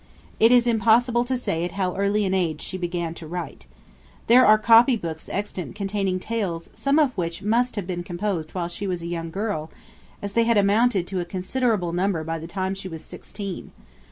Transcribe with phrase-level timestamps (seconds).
[0.39, 3.67] It is impossible to say at how early an age she began to write.
[4.25, 8.67] There are copy books extant containing tales some of which must have been composed while
[8.67, 9.69] she was a young girl,
[10.19, 13.73] as they had amounted to a considerable number by the time she was sixteen.